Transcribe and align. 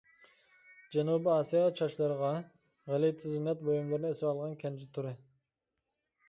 جەنۇبىي 0.93 1.33
ئاسىيا 1.33 1.67
چاچلىرىغا 1.79 2.31
غەلىتە 2.95 3.33
زىننەت 3.35 3.61
بۇيۇملىرىنى 3.69 4.13
ئېسىۋالغان 4.15 4.57
كەنجى 4.65 4.91
تۈرى. 4.99 5.15